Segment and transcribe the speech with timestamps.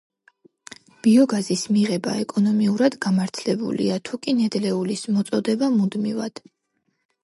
[1.07, 6.49] ბიოგაზის მიღება ეკონომიურად გამართლებულია, თუკი ნედლეულის მოწოდება მუდმივად.